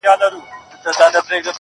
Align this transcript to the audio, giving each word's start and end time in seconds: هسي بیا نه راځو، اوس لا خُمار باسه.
هسي 0.03 0.07
بیا 0.07 0.13
نه 0.21 0.25
راځو، 0.31 0.41
اوس 0.85 0.97
لا 0.99 1.07
خُمار 1.09 1.21
باسه. 1.25 1.49